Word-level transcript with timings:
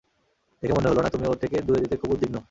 দেখে 0.63 0.73
মনে 0.73 0.87
হল 0.89 0.97
না 1.01 1.09
তুমি 1.09 1.25
ওর 1.27 1.37
থেকে 1.37 1.55
দূরে 1.61 1.79
যেতে 1.79 1.95
খুব 1.97 2.09
উদ্বিগ্ন। 2.11 2.35